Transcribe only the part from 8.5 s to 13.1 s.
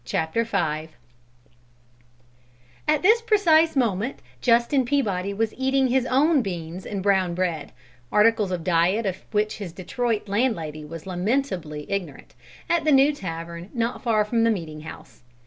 of diet of which his Detroit landlady was lamentably ignorant) at the